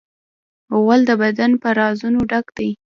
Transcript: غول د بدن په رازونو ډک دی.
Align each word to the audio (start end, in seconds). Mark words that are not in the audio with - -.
غول 0.81 1.01
د 1.09 1.11
بدن 1.21 1.51
په 1.61 1.69
رازونو 1.79 2.19
ډک 2.29 2.45
دی. 2.57 2.69